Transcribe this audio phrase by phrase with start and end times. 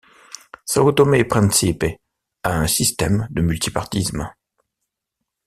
[0.65, 1.85] Sao Tomé-et-Principe
[2.41, 4.33] a un système de multipartisme.